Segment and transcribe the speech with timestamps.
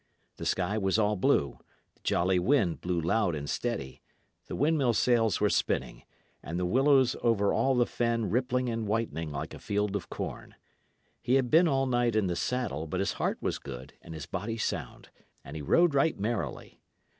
[0.37, 1.59] The sky was all blue;
[1.93, 4.01] the jolly wind blew loud and steady;
[4.47, 6.01] the windmill sails were spinning;
[6.41, 10.55] and the willows over all the fen rippling and whitening like a field of corn.
[11.21, 14.25] He had been all night in the saddle, but his heart was good and his
[14.25, 15.09] body sound,
[15.43, 16.79] and he rode right merrily.